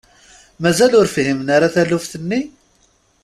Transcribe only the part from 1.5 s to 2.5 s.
ara taluft-nni?